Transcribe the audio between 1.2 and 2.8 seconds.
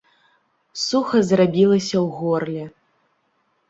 зрабілася ў горле.